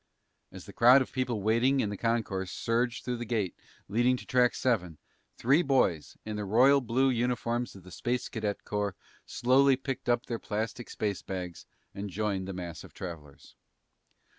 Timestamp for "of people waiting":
1.03-1.79